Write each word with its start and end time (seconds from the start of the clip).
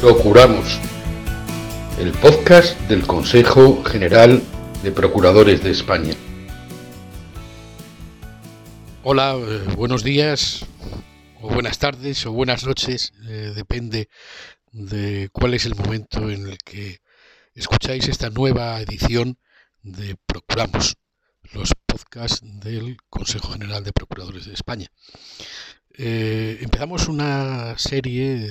Procuramos, 0.00 0.80
el 1.98 2.12
podcast 2.12 2.80
del 2.88 3.06
Consejo 3.06 3.84
General 3.84 4.42
de 4.82 4.92
Procuradores 4.92 5.62
de 5.62 5.72
España. 5.72 6.14
Hola, 9.02 9.36
eh, 9.36 9.58
buenos 9.76 10.02
días, 10.02 10.64
o 11.42 11.50
buenas 11.50 11.78
tardes, 11.78 12.24
o 12.24 12.32
buenas 12.32 12.64
noches, 12.64 13.12
eh, 13.28 13.52
depende 13.54 14.08
de 14.72 15.28
cuál 15.32 15.52
es 15.52 15.66
el 15.66 15.74
momento 15.74 16.30
en 16.30 16.48
el 16.48 16.56
que 16.56 17.00
escucháis 17.52 18.08
esta 18.08 18.30
nueva 18.30 18.80
edición 18.80 19.36
de 19.82 20.16
Procuramos, 20.24 20.96
los 21.52 21.74
podcasts 21.84 22.40
del 22.42 22.96
Consejo 23.10 23.52
General 23.52 23.84
de 23.84 23.92
Procuradores 23.92 24.46
de 24.46 24.54
España. 24.54 24.86
Eh, 25.98 26.56
empezamos 26.62 27.06
una 27.06 27.76
serie 27.76 28.50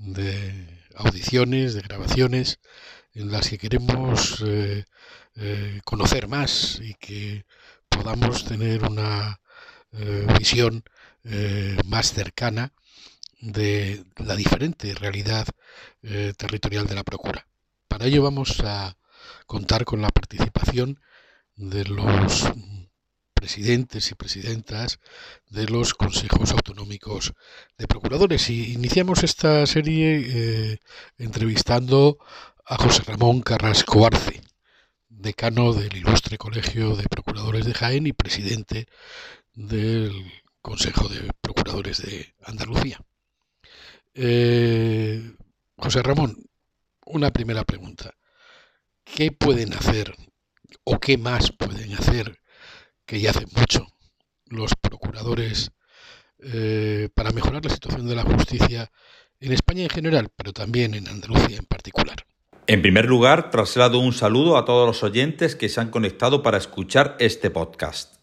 de 0.00 0.84
audiciones, 0.96 1.74
de 1.74 1.82
grabaciones, 1.82 2.58
en 3.12 3.30
las 3.30 3.48
que 3.48 3.58
queremos 3.58 4.42
eh, 4.46 4.84
eh, 5.36 5.80
conocer 5.84 6.28
más 6.28 6.80
y 6.82 6.94
que 6.94 7.44
podamos 7.88 8.44
tener 8.44 8.84
una 8.84 9.40
visión 10.38 10.84
más 11.84 12.12
cercana 12.12 12.72
de 13.40 14.04
la 14.16 14.36
diferente 14.36 14.94
realidad 14.94 15.48
territorial 16.36 16.86
de 16.86 16.94
la 16.94 17.02
Procura. 17.02 17.48
Para 17.88 18.06
ello 18.06 18.22
vamos 18.22 18.60
a 18.60 18.96
contar 19.46 19.84
con 19.84 20.00
la 20.00 20.10
participación 20.10 21.00
de 21.56 21.84
los 21.86 22.52
presidentes 23.40 24.10
y 24.10 24.14
presidentas 24.14 25.00
de 25.48 25.64
los 25.64 25.94
consejos 25.94 26.52
autonómicos 26.52 27.32
de 27.78 27.86
procuradores. 27.86 28.50
Y 28.50 28.74
iniciamos 28.74 29.24
esta 29.24 29.64
serie 29.64 30.08
eh, 30.28 30.78
entrevistando 31.16 32.18
a 32.66 32.76
José 32.76 33.02
Ramón 33.06 33.40
Carrasco 33.40 34.04
Arce, 34.04 34.42
decano 35.08 35.72
del 35.72 35.96
ilustre 35.96 36.36
Colegio 36.36 36.96
de 36.96 37.04
Procuradores 37.04 37.64
de 37.64 37.72
Jaén 37.72 38.06
y 38.06 38.12
presidente 38.12 38.88
del 39.54 40.12
Consejo 40.60 41.08
de 41.08 41.30
Procuradores 41.40 42.02
de 42.02 42.34
Andalucía. 42.44 43.00
Eh, 44.12 45.32
José 45.76 46.02
Ramón, 46.02 46.36
una 47.06 47.30
primera 47.30 47.64
pregunta. 47.64 48.12
¿Qué 49.02 49.32
pueden 49.32 49.72
hacer 49.72 50.14
o 50.84 51.00
qué 51.00 51.16
más 51.16 51.52
pueden 51.52 51.94
hacer 51.94 52.39
que 53.10 53.18
ya 53.18 53.30
hace 53.30 53.44
mucho 53.56 53.88
los 54.46 54.70
procuradores 54.80 55.72
eh, 56.38 57.08
para 57.12 57.32
mejorar 57.32 57.64
la 57.64 57.74
situación 57.74 58.06
de 58.06 58.14
la 58.14 58.22
justicia 58.22 58.88
en 59.40 59.50
España 59.50 59.82
en 59.82 59.88
general, 59.88 60.28
pero 60.36 60.52
también 60.52 60.94
en 60.94 61.08
Andalucía 61.08 61.58
en 61.58 61.64
particular. 61.64 62.24
En 62.68 62.82
primer 62.82 63.06
lugar, 63.06 63.50
traslado 63.50 63.98
un 63.98 64.12
saludo 64.12 64.56
a 64.56 64.64
todos 64.64 64.86
los 64.86 65.02
oyentes 65.02 65.56
que 65.56 65.68
se 65.68 65.80
han 65.80 65.90
conectado 65.90 66.44
para 66.44 66.56
escuchar 66.56 67.16
este 67.18 67.50
podcast. 67.50 68.14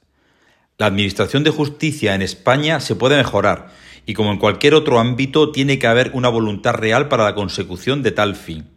La 0.78 0.86
Administración 0.86 1.44
de 1.44 1.52
Justicia 1.52 2.16
en 2.16 2.22
España 2.22 2.80
se 2.80 2.96
puede 2.96 3.18
mejorar 3.18 3.74
y 4.06 4.14
como 4.14 4.32
en 4.32 4.40
cualquier 4.40 4.74
otro 4.74 5.02
ámbito 5.02 5.52
tiene 5.52 5.80
que 5.80 5.88
haber 5.88 6.12
una 6.14 6.30
voluntad 6.30 6.76
real 6.76 7.10
para 7.10 7.26
la 7.26 7.36
consecución 7.36 8.04
de 8.04 8.12
tal 8.12 8.38
fin. 8.38 8.77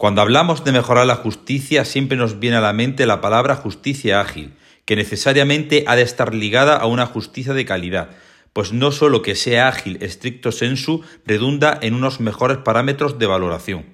Cuando 0.00 0.22
hablamos 0.22 0.64
de 0.64 0.72
mejorar 0.72 1.04
la 1.04 1.16
justicia 1.16 1.84
siempre 1.84 2.16
nos 2.16 2.40
viene 2.40 2.56
a 2.56 2.62
la 2.62 2.72
mente 2.72 3.04
la 3.04 3.20
palabra 3.20 3.54
justicia 3.54 4.18
ágil, 4.18 4.54
que 4.86 4.96
necesariamente 4.96 5.84
ha 5.86 5.94
de 5.94 6.00
estar 6.00 6.34
ligada 6.34 6.78
a 6.78 6.86
una 6.86 7.04
justicia 7.04 7.52
de 7.52 7.66
calidad, 7.66 8.08
pues 8.54 8.72
no 8.72 8.92
solo 8.92 9.20
que 9.20 9.34
sea 9.34 9.68
ágil 9.68 9.98
estricto 10.00 10.52
sensu 10.52 11.02
redunda 11.26 11.78
en 11.82 11.92
unos 11.92 12.18
mejores 12.18 12.56
parámetros 12.56 13.18
de 13.18 13.26
valoración. 13.26 13.84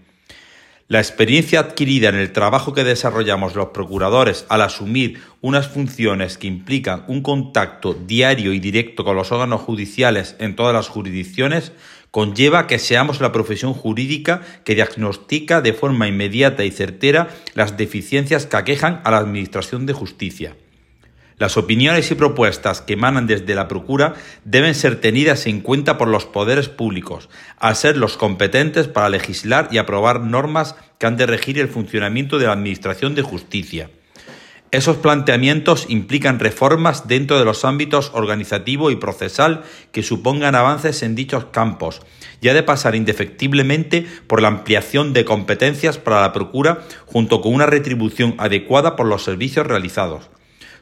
La 0.86 1.00
experiencia 1.00 1.58
adquirida 1.58 2.10
en 2.10 2.14
el 2.14 2.30
trabajo 2.30 2.72
que 2.72 2.84
desarrollamos 2.84 3.56
los 3.56 3.70
procuradores 3.70 4.46
al 4.48 4.62
asumir 4.62 5.20
unas 5.40 5.66
funciones 5.66 6.38
que 6.38 6.46
implican 6.46 7.02
un 7.08 7.22
contacto 7.22 7.94
diario 7.94 8.52
y 8.52 8.60
directo 8.60 9.02
con 9.02 9.16
los 9.16 9.32
órganos 9.32 9.62
judiciales 9.62 10.36
en 10.38 10.54
todas 10.54 10.72
las 10.72 10.86
jurisdicciones 10.86 11.72
conlleva 12.16 12.66
que 12.66 12.78
seamos 12.78 13.20
la 13.20 13.30
profesión 13.30 13.74
jurídica 13.74 14.40
que 14.64 14.74
diagnostica 14.74 15.60
de 15.60 15.74
forma 15.74 16.08
inmediata 16.08 16.64
y 16.64 16.70
certera 16.70 17.28
las 17.52 17.76
deficiencias 17.76 18.46
que 18.46 18.56
aquejan 18.56 19.02
a 19.04 19.10
la 19.10 19.18
Administración 19.18 19.84
de 19.84 19.92
Justicia. 19.92 20.56
Las 21.36 21.58
opiniones 21.58 22.10
y 22.10 22.14
propuestas 22.14 22.80
que 22.80 22.94
emanan 22.94 23.26
desde 23.26 23.54
la 23.54 23.68
Procura 23.68 24.14
deben 24.46 24.74
ser 24.74 24.98
tenidas 24.98 25.46
en 25.46 25.60
cuenta 25.60 25.98
por 25.98 26.08
los 26.08 26.24
poderes 26.24 26.70
públicos, 26.70 27.28
al 27.58 27.76
ser 27.76 27.98
los 27.98 28.16
competentes 28.16 28.88
para 28.88 29.10
legislar 29.10 29.68
y 29.70 29.76
aprobar 29.76 30.22
normas 30.22 30.74
que 30.98 31.04
han 31.04 31.18
de 31.18 31.26
regir 31.26 31.58
el 31.58 31.68
funcionamiento 31.68 32.38
de 32.38 32.46
la 32.46 32.52
Administración 32.52 33.14
de 33.14 33.20
Justicia. 33.20 33.90
Esos 34.72 34.96
planteamientos 34.96 35.86
implican 35.88 36.40
reformas 36.40 37.06
dentro 37.06 37.38
de 37.38 37.44
los 37.44 37.64
ámbitos 37.64 38.10
organizativo 38.14 38.90
y 38.90 38.96
procesal 38.96 39.62
que 39.92 40.02
supongan 40.02 40.56
avances 40.56 41.04
en 41.04 41.14
dichos 41.14 41.46
campos, 41.46 42.02
y 42.40 42.48
ha 42.48 42.54
de 42.54 42.64
pasar 42.64 42.96
indefectiblemente 42.96 44.06
por 44.26 44.42
la 44.42 44.48
ampliación 44.48 45.12
de 45.12 45.24
competencias 45.24 45.98
para 45.98 46.20
la 46.20 46.32
Procura 46.32 46.82
junto 47.06 47.40
con 47.40 47.54
una 47.54 47.66
retribución 47.66 48.34
adecuada 48.38 48.96
por 48.96 49.06
los 49.06 49.22
servicios 49.22 49.66
realizados. 49.66 50.30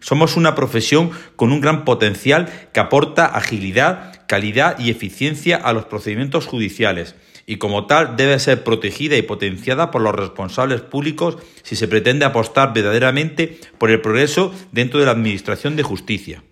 Somos 0.01 0.37
una 0.37 0.55
profesión 0.55 1.11
con 1.37 1.53
un 1.53 1.61
gran 1.61 1.85
potencial 1.85 2.51
que 2.73 2.81
aporta 2.81 3.27
agilidad, 3.27 4.27
calidad 4.27 4.79
y 4.79 4.91
eficiencia 4.91 5.57
a 5.57 5.73
los 5.75 5.85
procedimientos 5.85 6.47
judiciales 6.47 7.15
y 7.47 7.59
como 7.59 7.87
tal 7.87 8.17
debe 8.17 8.39
ser 8.39 8.65
protegida 8.65 9.17
y 9.17 9.23
potenciada 9.23 9.91
por 9.91 10.03
los 10.03 10.15
responsables 10.15 10.81
públicos 10.81 11.37
si 11.63 11.77
se 11.77 11.89
pretende 11.89 12.25
apostar 12.25 12.73
verdaderamente 12.73 13.61
por 13.79 13.91
el 13.91 14.01
progreso 14.01 14.55
dentro 14.73 15.01
de 15.01 15.07
la 15.07 15.13
Administración 15.13 15.77
de 15.77 15.83
Justicia. 15.83 16.45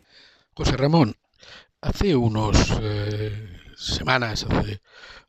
José 0.54 0.76
Ramón, 0.76 1.16
hace 1.80 2.14
unos 2.14 2.56
eh, 2.80 3.60
semanas, 3.76 4.46
hace, 4.48 4.80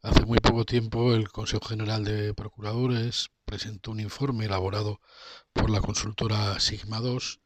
hace 0.01 0.25
muy 0.25 0.39
poco 0.39 0.65
tiempo, 0.65 1.13
el 1.13 1.29
Consejo 1.29 1.65
General 1.65 2.03
de 2.03 2.33
Procuradores 2.33 3.29
presentó 3.45 3.91
un 3.91 3.99
informe 3.99 4.45
elaborado 4.45 4.99
por 5.53 5.69
la 5.69 5.81
consultora 5.81 6.59
Sigma 6.59 6.99
2 6.99 7.39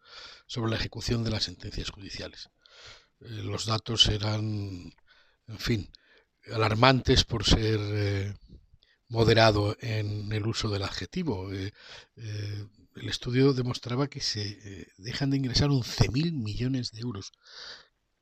sobre 0.47 0.72
la 0.72 0.78
ejecución 0.78 1.23
de 1.23 1.31
las 1.31 1.44
sentencias 1.44 1.89
judiciales. 1.89 2.49
Eh, 3.19 3.41
los 3.44 3.66
datos 3.66 4.07
eran, 4.07 4.94
en 5.47 5.57
fin, 5.59 5.91
alarmantes 6.53 7.24
por 7.24 7.44
ser 7.44 7.80
eh, 7.81 8.34
moderado 9.08 9.78
en 9.80 10.31
el 10.31 10.46
uso 10.47 10.69
del 10.69 10.84
adjetivo. 10.84 11.52
Eh, 11.53 11.72
el 12.16 13.09
estudio 13.09 13.53
demostraba 13.53 14.08
que 14.08 14.22
se 14.22 14.88
dejan 14.97 15.30
de 15.30 15.38
ingresar 15.38 15.69
11.000 15.69 16.31
millones 16.31 16.91
de 16.91 17.02
euros, 17.02 17.31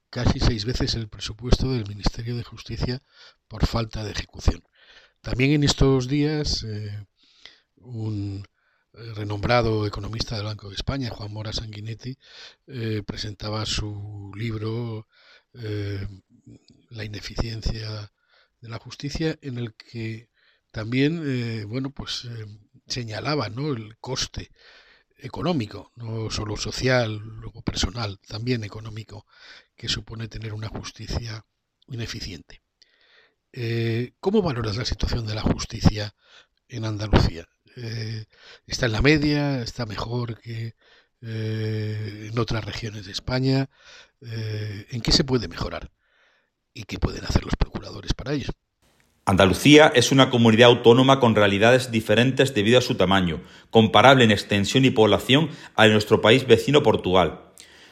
casi 0.09 0.39
seis 0.39 0.65
veces 0.65 0.95
el 0.95 1.07
presupuesto 1.07 1.71
del 1.71 1.87
Ministerio 1.87 2.35
de 2.35 2.43
Justicia 2.43 3.01
por 3.47 3.65
falta 3.65 4.03
de 4.03 4.11
ejecución. 4.11 4.61
También 5.21 5.51
en 5.51 5.63
estos 5.63 6.09
días 6.09 6.65
un 7.77 8.45
renombrado 9.15 9.85
economista 9.85 10.35
del 10.35 10.45
Banco 10.45 10.69
de 10.69 10.75
España, 10.75 11.09
Juan 11.09 11.31
Mora 11.31 11.53
Sanguinetti, 11.53 12.17
eh, 12.67 13.03
presentaba 13.05 13.65
su 13.65 14.31
libro 14.35 15.07
eh, 15.53 16.07
La 16.89 17.03
ineficiencia 17.03 18.11
de 18.61 18.69
la 18.69 18.79
justicia, 18.79 19.37
en 19.41 19.57
el 19.57 19.73
que 19.75 20.29
también, 20.71 21.21
eh, 21.25 21.65
bueno, 21.65 21.91
pues 21.91 22.27
señalaba, 22.87 23.49
¿no? 23.49 23.73
El 23.73 23.97
coste 23.97 24.51
económico, 25.17 25.91
no 25.95 26.29
solo 26.29 26.57
social, 26.57 27.17
luego 27.17 27.61
personal, 27.61 28.19
también 28.27 28.63
económico, 28.63 29.25
que 29.75 29.89
supone 29.89 30.27
tener 30.27 30.53
una 30.53 30.67
justicia 30.67 31.45
ineficiente. 31.87 32.61
¿Cómo 34.19 34.41
valoras 34.41 34.75
la 34.75 34.85
situación 34.85 35.25
de 35.25 35.35
la 35.35 35.41
justicia 35.41 36.13
en 36.67 36.85
Andalucía? 36.85 37.47
Eh, 37.75 38.25
está 38.67 38.85
en 38.85 38.93
la 38.93 39.01
media, 39.01 39.61
está 39.61 39.85
mejor 39.85 40.39
que 40.39 40.75
eh, 41.21 42.29
en 42.31 42.39
otras 42.39 42.63
regiones 42.63 43.05
de 43.05 43.11
España. 43.11 43.69
Eh, 44.21 44.87
¿En 44.91 45.01
qué 45.01 45.11
se 45.11 45.23
puede 45.23 45.47
mejorar? 45.47 45.91
¿Y 46.77 46.83
qué 46.83 46.99
pueden 46.99 47.23
hacer 47.23 47.45
los 47.45 47.55
procuradores 47.55 48.13
para 48.13 48.33
ello? 48.33 48.49
Andalucía 49.25 49.91
es 49.95 50.11
una 50.11 50.29
comunidad 50.29 50.67
autónoma 50.67 51.21
con 51.21 51.33
realidades 51.33 51.89
diferentes 51.89 52.53
debido 52.53 52.77
a 52.77 52.81
su 52.81 52.95
tamaño, 52.95 53.41
comparable 53.69 54.25
en 54.25 54.31
extensión 54.31 54.83
y 54.83 54.89
población 54.89 55.49
a 55.77 55.87
nuestro 55.87 56.19
país 56.19 56.45
vecino 56.45 56.83
Portugal. 56.83 57.39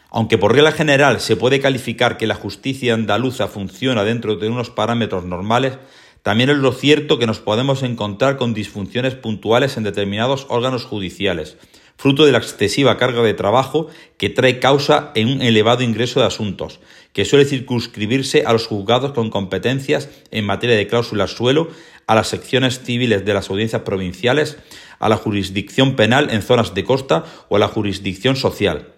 Aunque 0.09 0.37
por 0.37 0.51
regla 0.51 0.73
general 0.73 1.21
se 1.21 1.37
puede 1.37 1.61
calificar 1.61 2.17
que 2.17 2.27
la 2.27 2.35
justicia 2.35 2.93
andaluza 2.93 3.47
funciona 3.47 4.03
dentro 4.03 4.35
de 4.35 4.49
unos 4.49 4.69
parámetros 4.69 5.23
normales, 5.23 5.79
también 6.21 6.49
es 6.49 6.57
lo 6.57 6.73
cierto 6.73 7.17
que 7.17 7.25
nos 7.25 7.39
podemos 7.39 7.83
encontrar 7.83 8.35
con 8.35 8.53
disfunciones 8.53 9.15
puntuales 9.15 9.77
en 9.77 9.83
determinados 9.83 10.45
órganos 10.49 10.83
judiciales, 10.83 11.57
fruto 11.97 12.25
de 12.25 12.31
la 12.31 12.39
excesiva 12.39 12.97
carga 12.97 13.21
de 13.21 13.33
trabajo 13.33 13.87
que 14.17 14.29
trae 14.29 14.59
causa 14.59 15.11
en 15.15 15.29
un 15.29 15.41
elevado 15.41 15.83
ingreso 15.83 16.19
de 16.19 16.25
asuntos, 16.25 16.79
que 17.13 17.25
suele 17.25 17.45
circunscribirse 17.45 18.43
a 18.45 18.53
los 18.53 18.67
juzgados 18.67 19.13
con 19.13 19.29
competencias 19.29 20.09
en 20.31 20.45
materia 20.45 20.75
de 20.75 20.87
cláusulas 20.87 21.31
suelo, 21.31 21.69
a 22.07 22.15
las 22.15 22.27
secciones 22.27 22.81
civiles 22.83 23.23
de 23.23 23.33
las 23.33 23.49
audiencias 23.49 23.83
provinciales, 23.83 24.57
a 24.99 25.09
la 25.09 25.15
jurisdicción 25.17 25.95
penal 25.95 26.29
en 26.31 26.41
zonas 26.41 26.73
de 26.73 26.83
costa 26.83 27.23
o 27.49 27.55
a 27.55 27.59
la 27.59 27.67
jurisdicción 27.67 28.35
social. 28.35 28.89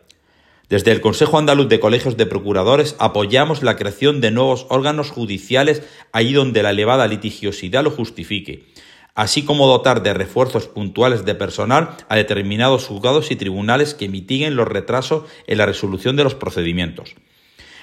Desde 0.70 0.92
el 0.92 1.02
Consejo 1.02 1.38
Andaluz 1.38 1.70
de 1.70 1.80
Colegios 1.80 2.18
de 2.18 2.26
Procuradores 2.26 2.96
apoyamos 2.98 3.62
la 3.62 3.76
creación 3.76 4.20
de 4.20 4.32
nuevos 4.32 4.66
órganos 4.70 5.12
judiciales 5.12 5.84
allí 6.12 6.34
donde 6.34 6.64
la 6.64 6.72
elevada 6.72 7.06
litigiosidad 7.08 7.84
lo 7.84 7.92
justifique, 7.92 8.66
así 9.14 9.44
como 9.44 9.68
dotar 9.68 10.02
de 10.02 10.16
refuerzos 10.16 10.68
puntuales 10.68 11.24
de 11.24 11.36
personal 11.36 11.96
a 12.10 12.16
determinados 12.16 12.88
juzgados 12.88 13.30
y 13.30 13.36
tribunales 13.36 13.94
que 13.94 14.10
mitiguen 14.10 14.56
los 14.56 14.68
retrasos 14.68 15.26
en 15.46 15.60
la 15.60 15.68
resolución 15.68 16.16
de 16.16 16.24
los 16.24 16.34
procedimientos. 16.34 17.14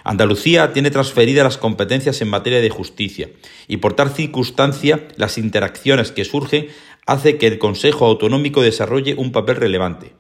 Andalucía 0.04 0.72
tiene 0.72 0.90
transferidas 0.90 1.44
las 1.44 1.58
competencias 1.58 2.20
en 2.20 2.28
materia 2.28 2.60
de 2.60 2.70
justicia 2.70 3.31
y 3.69 3.78
por 3.78 3.94
tal 3.94 4.10
circunstancia 4.10 5.08
las 5.16 5.38
interacciones 5.38 6.12
que 6.12 6.25
surgen 6.25 6.69
hace 7.06 7.38
que 7.38 7.46
el 7.46 7.58
Consejo 7.58 8.06
Autonómico 8.06 8.62
desarrolle 8.62 9.14
un 9.16 9.32
papel 9.32 9.56
relevante. 9.56 10.12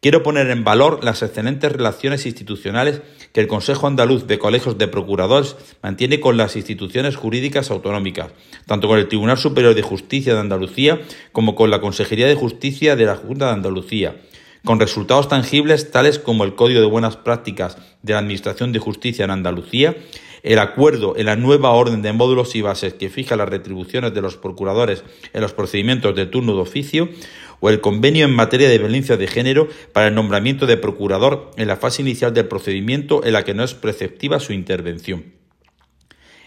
Quiero 0.00 0.22
poner 0.22 0.50
en 0.50 0.62
valor 0.62 1.02
las 1.02 1.22
excelentes 1.22 1.72
relaciones 1.72 2.26
institucionales 2.26 3.00
que 3.32 3.40
el 3.40 3.46
Consejo 3.46 3.86
Andaluz 3.86 4.26
de 4.26 4.38
Colegios 4.38 4.76
de 4.76 4.88
Procuradores 4.88 5.56
mantiene 5.82 6.20
con 6.20 6.36
las 6.36 6.54
instituciones 6.54 7.16
jurídicas 7.16 7.70
autonómicas, 7.70 8.30
tanto 8.66 8.88
con 8.88 8.98
el 8.98 9.08
Tribunal 9.08 9.38
Superior 9.38 9.74
de 9.74 9.82
Justicia 9.82 10.34
de 10.34 10.40
Andalucía 10.40 11.00
como 11.32 11.54
con 11.54 11.70
la 11.70 11.80
Consejería 11.80 12.26
de 12.26 12.34
Justicia 12.34 12.94
de 12.94 13.06
la 13.06 13.16
Junta 13.16 13.46
de 13.46 13.52
Andalucía, 13.52 14.16
con 14.66 14.80
resultados 14.80 15.28
tangibles 15.28 15.92
tales 15.92 16.18
como 16.18 16.42
el 16.42 16.56
Código 16.56 16.80
de 16.80 16.88
Buenas 16.88 17.16
Prácticas 17.16 17.78
de 18.02 18.12
la 18.14 18.18
Administración 18.18 18.72
de 18.72 18.80
Justicia 18.80 19.24
en 19.24 19.30
Andalucía, 19.30 19.96
el 20.42 20.58
acuerdo 20.58 21.16
en 21.16 21.26
la 21.26 21.36
nueva 21.36 21.70
orden 21.70 22.02
de 22.02 22.12
módulos 22.12 22.56
y 22.56 22.62
bases 22.62 22.94
que 22.94 23.08
fija 23.08 23.36
las 23.36 23.48
retribuciones 23.48 24.12
de 24.12 24.20
los 24.22 24.36
procuradores 24.36 25.04
en 25.32 25.40
los 25.40 25.52
procedimientos 25.52 26.16
de 26.16 26.26
turno 26.26 26.56
de 26.56 26.62
oficio, 26.62 27.08
o 27.60 27.70
el 27.70 27.80
convenio 27.80 28.24
en 28.24 28.34
materia 28.34 28.68
de 28.68 28.78
violencia 28.78 29.16
de 29.16 29.28
género 29.28 29.68
para 29.92 30.08
el 30.08 30.16
nombramiento 30.16 30.66
de 30.66 30.76
procurador 30.76 31.52
en 31.56 31.68
la 31.68 31.76
fase 31.76 32.02
inicial 32.02 32.34
del 32.34 32.48
procedimiento 32.48 33.24
en 33.24 33.34
la 33.34 33.44
que 33.44 33.54
no 33.54 33.62
es 33.62 33.74
preceptiva 33.74 34.40
su 34.40 34.52
intervención. 34.52 35.45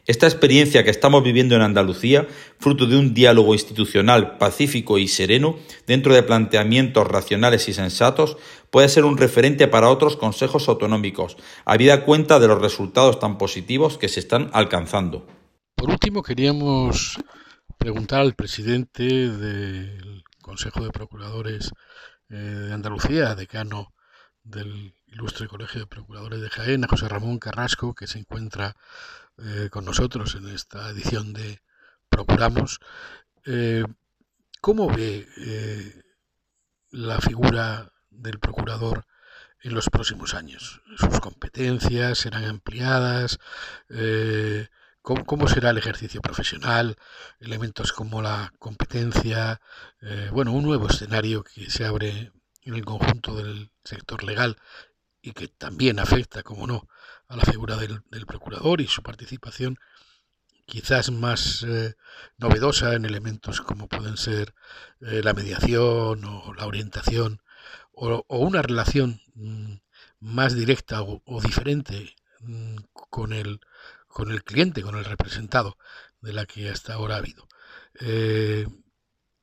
Esta 0.05 0.27
experiencia 0.27 0.83
que 0.83 0.89
estamos 0.89 1.23
viviendo 1.23 1.55
en 1.55 1.61
Andalucía, 1.61 2.27
fruto 2.57 2.85
de 2.85 2.97
un 2.97 3.13
diálogo 3.13 3.53
institucional 3.53 4.37
pacífico 4.37 4.97
y 4.97 5.07
sereno, 5.07 5.57
dentro 5.85 6.13
de 6.13 6.23
planteamientos 6.23 7.07
racionales 7.07 7.67
y 7.69 7.73
sensatos, 7.73 8.37
puede 8.69 8.89
ser 8.89 9.05
un 9.05 9.17
referente 9.17 9.67
para 9.67 9.89
otros 9.89 10.15
consejos 10.17 10.67
autonómicos, 10.69 11.37
habida 11.65 12.05
cuenta 12.05 12.39
de 12.39 12.47
los 12.47 12.61
resultados 12.61 13.19
tan 13.19 13.37
positivos 13.37 13.97
que 13.97 14.09
se 14.09 14.19
están 14.19 14.49
alcanzando. 14.53 15.27
Por 15.75 15.89
último, 15.89 16.23
queríamos 16.23 17.17
preguntar 17.77 18.21
al 18.21 18.35
presidente 18.35 19.03
del 19.03 20.23
Consejo 20.41 20.83
de 20.83 20.91
Procuradores 20.91 21.71
eh, 22.29 22.35
de 22.35 22.73
Andalucía, 22.73 23.35
decano 23.35 23.93
del 24.43 24.93
Ilustre 25.11 25.47
Colegio 25.47 25.81
de 25.81 25.87
Procuradores 25.87 26.41
de 26.41 26.49
Jaén, 26.49 26.83
José 26.83 27.07
Ramón 27.07 27.39
Carrasco, 27.39 27.93
que 27.93 28.07
se 28.07 28.19
encuentra 28.19 28.75
eh, 29.37 29.69
con 29.71 29.85
nosotros 29.85 30.35
en 30.35 30.49
esta 30.49 30.89
edición 30.89 31.33
de 31.33 31.61
Procuramos. 32.09 32.79
Eh, 33.45 33.83
¿Cómo 34.61 34.87
ve 34.89 35.25
la 36.91 37.21
figura 37.21 37.93
del 38.09 38.39
procurador 38.39 39.05
en 39.61 39.73
los 39.73 39.89
próximos 39.89 40.33
años? 40.33 40.81
¿Sus 40.97 41.21
competencias 41.21 42.17
serán 42.17 42.43
ampliadas? 42.43 43.39
¿Cómo, 45.01 45.47
será 45.47 45.71
el 45.71 45.77
ejercicio 45.77 46.21
profesional? 46.21 46.97
Elementos 47.39 47.93
como 47.93 48.21
la 48.21 48.53
competencia, 48.59 49.59
eh, 50.01 50.29
bueno, 50.31 50.51
un 50.51 50.63
nuevo 50.63 50.87
escenario 50.87 51.43
que 51.43 51.69
se 51.71 51.85
abre 51.85 52.31
en 52.61 52.75
el 52.75 52.85
conjunto 52.85 53.35
del 53.35 53.71
sector 53.83 54.23
legal 54.23 54.57
y 55.21 55.31
que 55.33 55.47
también 55.47 55.99
afecta, 55.99 56.43
como 56.43 56.67
no, 56.67 56.87
a 57.27 57.35
la 57.35 57.43
figura 57.43 57.77
del, 57.77 58.01
procurador 58.25 58.81
y 58.81 58.87
su 58.87 59.03
participación 59.03 59.77
quizás 60.65 61.11
más 61.11 61.63
eh, 61.67 61.95
novedosa 62.37 62.93
en 62.93 63.05
elementos 63.05 63.61
como 63.61 63.87
pueden 63.87 64.17
ser 64.17 64.53
eh, 65.01 65.21
la 65.23 65.33
mediación 65.33 66.23
o 66.25 66.53
la 66.53 66.67
orientación 66.67 67.41
o, 67.91 68.23
una 68.29 68.61
relación 68.61 69.21
mm, 69.35 69.75
más 70.19 70.55
directa 70.55 71.01
o, 71.01 71.41
diferente 71.41 72.15
mm, 72.41 72.77
con 72.93 73.33
el 73.33 73.59
con 74.07 74.31
el 74.31 74.43
cliente, 74.43 74.81
con 74.81 74.97
el 74.97 75.05
representado 75.05 75.77
de 76.21 76.33
la 76.33 76.45
que 76.45 76.69
hasta 76.69 76.93
ahora 76.95 77.15
ha 77.15 77.19
habido. 77.19 77.47
Eh, 78.01 78.67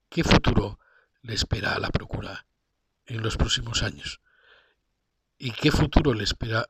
¿Qué 0.08 0.24
futuro 0.24 0.80
le 1.22 1.34
espera 1.34 1.74
a 1.74 1.78
la 1.78 1.90
Procura 1.90 2.46
en 3.06 3.22
los 3.22 3.36
próximos 3.36 3.82
años? 3.82 4.20
¿Y 5.38 5.50
qué 5.50 5.70
futuro 5.70 6.14
le 6.14 6.24
espera 6.24 6.66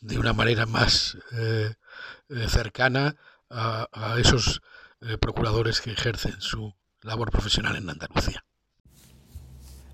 de 0.00 0.18
una 0.18 0.32
manera 0.32 0.66
más 0.66 1.18
eh, 1.32 1.72
eh, 2.28 2.48
cercana 2.48 3.16
a, 3.50 3.88
a 3.92 4.20
esos 4.20 4.60
procuradores 5.20 5.80
que 5.80 5.92
ejercen 5.92 6.40
su 6.40 6.74
labor 7.02 7.30
profesional 7.30 7.76
en 7.76 7.88
Andalucía? 7.88 8.44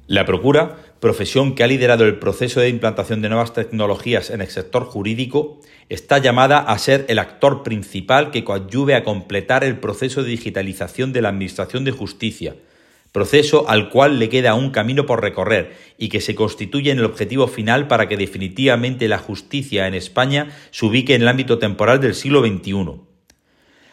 La 0.07 0.27
Procura, 0.27 0.77
profesión 1.01 1.55
que 1.55 1.65
ha 1.65 1.67
liderado 1.67 2.05
el 2.05 2.19
proceso 2.19 2.61
de 2.61 2.69
implantación 2.69 3.23
de 3.23 3.31
nuevas 3.31 3.55
tecnologías 3.55 4.29
en 4.29 4.43
el 4.43 4.49
sector 4.49 4.85
jurídico, 4.85 5.61
está 5.89 6.19
llamada 6.19 6.59
a 6.59 6.79
ser 6.79 7.07
el 7.09 7.19
actor 7.19 7.63
principal 7.63 8.31
que 8.31 8.45
coadyuve 8.45 8.97
a 8.97 9.03
completar 9.03 9.65
el 9.65 9.79
proceso 9.79 10.23
de 10.23 10.29
digitalización 10.29 11.15
de 11.15 11.23
la 11.23 11.31
Administración 11.31 11.85
de 11.85 11.93
Justicia, 11.93 12.55
proceso 13.15 13.69
al 13.69 13.91
cual 13.91 14.19
le 14.19 14.29
queda 14.29 14.57
un 14.57 14.71
camino 14.71 15.07
por 15.07 15.23
recorrer 15.23 15.77
y 15.97 16.09
que 16.09 16.21
se 16.21 16.35
constituye 16.35 16.91
en 16.91 16.99
el 16.99 17.05
objetivo 17.05 17.47
final 17.47 17.87
para 17.87 18.09
que 18.09 18.17
definitivamente 18.17 19.07
la 19.07 19.19
justicia 19.19 19.87
en 19.87 19.95
España 19.95 20.49
se 20.73 20.85
ubique 20.85 21.15
en 21.15 21.23
el 21.23 21.29
ámbito 21.29 21.61
temporal 21.61 22.01
del 22.01 22.17
siglo 22.17 22.45
XXI. 22.45 23.03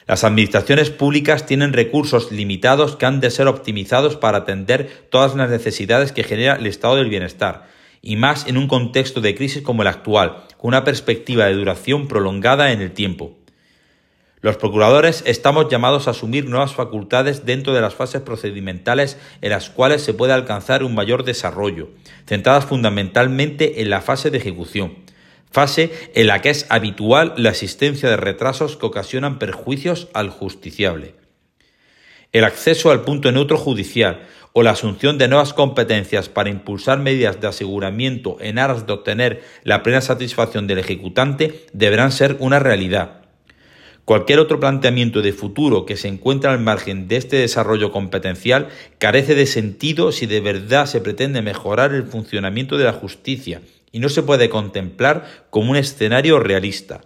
Las 0.07 0.23
administraciones 0.23 0.89
públicas 0.89 1.45
tienen 1.45 1.71
recursos 1.71 2.31
limitados 2.31 2.95
que 2.95 3.05
han 3.05 3.19
de 3.19 3.29
ser 3.29 3.47
optimizados 3.47 4.15
para 4.15 4.39
atender 4.39 5.05
todas 5.11 5.35
las 5.35 5.51
necesidades 5.51 6.11
que 6.11 6.23
genera 6.23 6.55
el 6.55 6.65
estado 6.65 6.95
del 6.95 7.09
bienestar, 7.09 7.67
y 8.01 8.15
más 8.15 8.47
en 8.47 8.57
un 8.57 8.67
contexto 8.67 9.21
de 9.21 9.35
crisis 9.35 9.61
como 9.61 9.83
el 9.83 9.87
actual, 9.87 10.45
con 10.57 10.69
una 10.69 10.83
perspectiva 10.83 11.45
de 11.45 11.53
duración 11.53 12.07
prolongada 12.07 12.71
en 12.71 12.81
el 12.81 12.91
tiempo. 12.91 13.37
Los 14.41 14.57
procuradores 14.57 15.23
estamos 15.27 15.69
llamados 15.69 16.07
a 16.07 16.11
asumir 16.11 16.49
nuevas 16.49 16.73
facultades 16.73 17.45
dentro 17.45 17.73
de 17.73 17.81
las 17.81 17.93
fases 17.93 18.21
procedimentales 18.21 19.19
en 19.41 19.51
las 19.51 19.69
cuales 19.69 20.01
se 20.01 20.15
puede 20.15 20.33
alcanzar 20.33 20.83
un 20.83 20.95
mayor 20.95 21.23
desarrollo, 21.23 21.89
centradas 22.25 22.65
fundamentalmente 22.65 23.81
en 23.81 23.91
la 23.91 24.01
fase 24.01 24.31
de 24.31 24.39
ejecución, 24.39 24.97
fase 25.51 25.91
en 26.15 26.25
la 26.25 26.41
que 26.41 26.49
es 26.49 26.65
habitual 26.69 27.35
la 27.37 27.51
existencia 27.51 28.09
de 28.09 28.17
retrasos 28.17 28.77
que 28.77 28.87
ocasionan 28.87 29.37
perjuicios 29.37 30.07
al 30.15 30.31
justiciable. 30.31 31.13
El 32.31 32.43
acceso 32.43 32.89
al 32.89 33.01
punto 33.01 33.31
neutro 33.31 33.57
judicial 33.57 34.23
o 34.53 34.63
la 34.63 34.71
asunción 34.71 35.19
de 35.19 35.27
nuevas 35.27 35.53
competencias 35.53 36.29
para 36.29 36.49
impulsar 36.49 36.97
medidas 36.97 37.39
de 37.41 37.47
aseguramiento 37.47 38.37
en 38.39 38.57
aras 38.57 38.87
de 38.87 38.93
obtener 38.93 39.43
la 39.63 39.83
plena 39.83 40.01
satisfacción 40.01 40.65
del 40.65 40.79
ejecutante 40.79 41.67
deberán 41.73 42.11
ser 42.11 42.37
una 42.39 42.57
realidad. 42.57 43.20
Cualquier 44.05 44.39
otro 44.39 44.59
planteamiento 44.59 45.21
de 45.21 45.31
futuro 45.31 45.85
que 45.85 45.95
se 45.95 46.07
encuentre 46.07 46.49
al 46.49 46.59
margen 46.59 47.07
de 47.07 47.17
este 47.17 47.37
desarrollo 47.37 47.91
competencial 47.91 48.69
carece 48.97 49.35
de 49.35 49.45
sentido 49.45 50.11
si 50.11 50.25
de 50.25 50.41
verdad 50.41 50.87
se 50.87 51.01
pretende 51.01 51.41
mejorar 51.41 51.93
el 51.93 52.03
funcionamiento 52.03 52.77
de 52.77 52.85
la 52.85 52.93
justicia 52.93 53.61
y 53.91 53.99
no 53.99 54.09
se 54.09 54.23
puede 54.23 54.49
contemplar 54.49 55.45
como 55.49 55.71
un 55.71 55.77
escenario 55.77 56.39
realista. 56.39 57.01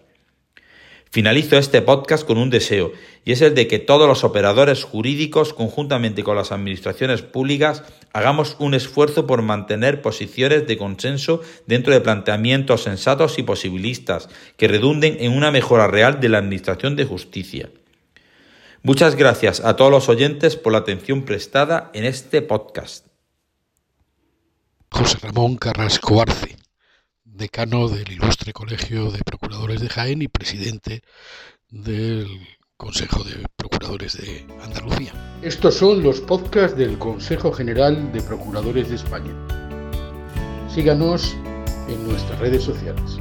Finalizo 1.16 1.58
este 1.58 1.82
podcast 1.82 2.28
con 2.28 2.38
un 2.38 2.50
deseo, 2.50 2.92
y 3.24 3.32
es 3.32 3.40
el 3.40 3.56
de 3.56 3.70
que 3.70 3.80
todos 3.80 4.06
los 4.06 4.26
operadores 4.26 4.84
jurídicos, 4.84 5.54
conjuntamente 5.54 6.26
con 6.26 6.36
las 6.36 6.52
administraciones 6.52 7.22
públicas, 7.22 7.84
hagamos 8.12 8.58
un 8.60 8.74
esfuerzo 8.74 9.26
por 9.26 9.42
mantener 9.42 10.02
posiciones 10.02 10.68
de 10.68 10.78
consenso 10.78 11.40
dentro 11.68 11.94
de 11.94 12.02
planteamientos 12.02 12.84
sensatos 12.84 13.40
y 13.40 13.44
posibilistas, 13.44 14.28
que 14.58 14.68
redunden 14.68 15.16
en 15.22 15.32
una 15.32 15.52
mejora 15.52 15.88
real 15.88 16.20
de 16.20 16.28
la 16.28 16.40
Administración 16.40 16.98
de 16.98 17.06
Justicia. 17.06 17.70
Muchas 18.84 19.16
gracias 19.16 19.62
a 19.62 19.78
todos 19.78 19.92
los 19.92 20.10
oyentes 20.10 20.58
por 20.58 20.74
la 20.74 20.80
atención 20.80 21.24
prestada 21.24 21.92
en 21.94 22.04
este 22.04 22.42
podcast. 22.42 23.08
José 24.92 25.20
Ramón 25.22 25.56
Carrasco 25.56 26.22
Arce 26.22 26.58
decano 27.36 27.90
del 27.90 28.10
Ilustre 28.14 28.54
Colegio 28.54 29.12
de 29.12 29.20
Procuradores 29.46 29.82
de 29.82 29.90
Jaén 29.90 30.22
y 30.24 30.28
presidente 30.28 31.04
del 31.70 32.26
Consejo 32.78 33.24
de 33.24 33.46
Procuradores 33.56 34.18
de 34.18 34.44
Andalucía. 34.64 35.14
Estos 35.44 35.76
son 35.76 36.02
los 36.02 36.20
podcasts 36.20 36.76
del 36.76 36.98
Consejo 36.98 37.52
General 37.52 38.12
de 38.12 38.22
Procuradores 38.22 38.90
de 38.90 38.96
España. 38.96 39.36
Síganos 40.68 41.36
en 41.88 42.08
nuestras 42.08 42.40
redes 42.40 42.64
sociales. 42.64 43.20